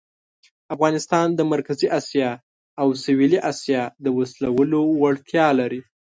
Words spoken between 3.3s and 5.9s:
آسیا د وصلولو وړتیا لري.